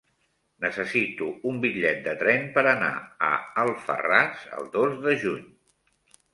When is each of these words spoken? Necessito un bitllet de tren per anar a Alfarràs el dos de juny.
Necessito 0.63 1.27
un 1.51 1.59
bitllet 1.65 2.01
de 2.07 2.15
tren 2.23 2.49
per 2.57 2.65
anar 2.73 2.91
a 3.29 3.31
Alfarràs 3.67 4.51
el 4.61 4.69
dos 4.81 5.01
de 5.07 5.17
juny. 5.27 5.49